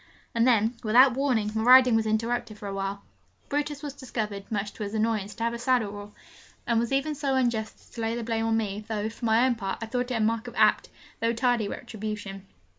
And 0.33 0.47
then, 0.47 0.73
without 0.81 1.13
warning, 1.13 1.51
my 1.53 1.61
riding 1.61 1.95
was 1.95 2.07
interrupted 2.07 2.57
for 2.57 2.67
a 2.67 2.73
while. 2.73 3.03
Brutus 3.49 3.83
was 3.83 3.93
discovered, 3.93 4.51
much 4.51 4.73
to 4.73 4.81
his 4.81 4.95
annoyance, 4.95 5.35
to 5.35 5.43
have 5.43 5.53
a 5.53 5.59
saddle 5.59 5.91
raw, 5.91 6.09
and 6.65 6.79
was 6.79 6.91
even 6.91 7.13
so 7.13 7.35
unjust 7.35 7.75
as 7.79 7.89
to 7.91 8.01
lay 8.01 8.15
the 8.15 8.23
blame 8.23 8.47
on 8.47 8.57
me, 8.57 8.83
though, 8.87 9.09
for 9.11 9.25
my 9.25 9.45
own 9.45 9.53
part, 9.53 9.77
I 9.79 9.85
thought 9.85 10.09
it 10.09 10.15
a 10.15 10.19
mark 10.19 10.47
of 10.47 10.55
apt, 10.57 10.89
though 11.19 11.33
tardy, 11.33 11.67
retribution. 11.67 12.47